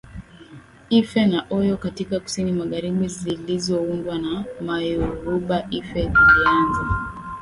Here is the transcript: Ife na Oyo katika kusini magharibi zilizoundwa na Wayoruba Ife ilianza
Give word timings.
Ife 0.89 1.23
na 1.25 1.39
Oyo 1.49 1.77
katika 1.77 2.19
kusini 2.19 2.51
magharibi 2.51 3.07
zilizoundwa 3.07 4.17
na 4.19 4.45
Wayoruba 4.67 5.67
Ife 5.69 5.99
ilianza 6.01 6.87